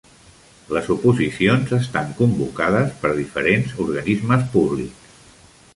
[0.75, 5.15] Les oposicions estan convocades per diferents organismes públics.